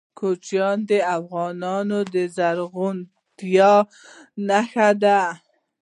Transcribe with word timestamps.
کوچیان 0.19 0.77
د 0.89 0.91
افغانستان 1.17 1.89
د 2.13 2.15
زرغونتیا 2.35 3.73
نښه 4.47 4.89
ده. 5.03 5.21